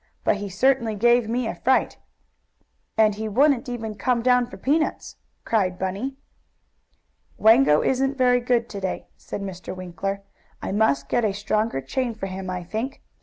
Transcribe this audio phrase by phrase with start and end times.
[0.23, 1.97] "But he certainly gave me a great fright."
[2.97, 6.15] "And he wouldn't even come down for peanuts," cried Bunny.
[7.37, 9.75] "Wango isn't very good to day," said Mr.
[9.75, 10.23] Winkler.
[10.59, 13.03] "I must get a stronger chain for him, I think.